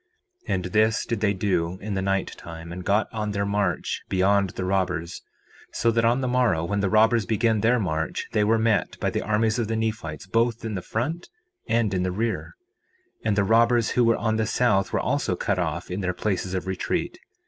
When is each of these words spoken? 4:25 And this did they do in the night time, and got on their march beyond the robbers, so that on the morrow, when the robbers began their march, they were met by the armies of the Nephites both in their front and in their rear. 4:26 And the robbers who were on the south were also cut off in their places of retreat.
4:25 0.47 0.53
And 0.55 0.65
this 0.65 1.05
did 1.05 1.19
they 1.19 1.33
do 1.35 1.77
in 1.79 1.93
the 1.93 2.01
night 2.01 2.33
time, 2.35 2.71
and 2.73 2.83
got 2.83 3.07
on 3.13 3.33
their 3.33 3.45
march 3.45 4.01
beyond 4.09 4.49
the 4.49 4.65
robbers, 4.65 5.21
so 5.73 5.91
that 5.91 6.03
on 6.03 6.21
the 6.21 6.27
morrow, 6.27 6.65
when 6.65 6.79
the 6.79 6.89
robbers 6.89 7.27
began 7.27 7.61
their 7.61 7.77
march, 7.77 8.25
they 8.31 8.43
were 8.43 8.57
met 8.57 8.99
by 8.99 9.11
the 9.11 9.21
armies 9.21 9.59
of 9.59 9.67
the 9.67 9.75
Nephites 9.75 10.25
both 10.25 10.65
in 10.65 10.73
their 10.73 10.81
front 10.81 11.29
and 11.69 11.93
in 11.93 12.01
their 12.01 12.11
rear. 12.11 12.55
4:26 13.17 13.21
And 13.25 13.35
the 13.37 13.43
robbers 13.43 13.89
who 13.91 14.03
were 14.03 14.17
on 14.17 14.37
the 14.37 14.47
south 14.47 14.91
were 14.91 14.99
also 14.99 15.35
cut 15.35 15.59
off 15.59 15.91
in 15.91 16.01
their 16.01 16.15
places 16.15 16.55
of 16.55 16.65
retreat. 16.65 17.19